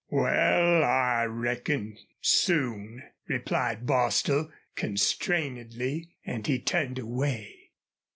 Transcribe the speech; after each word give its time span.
"Wal, 0.09 0.83
I 0.83 1.25
reckon 1.25 1.95
soon," 2.21 3.03
replied 3.27 3.85
Bostil, 3.85 4.49
constrainedly, 4.75 6.09
and 6.25 6.47
he 6.47 6.57
turned 6.57 6.97
away. 6.97 7.69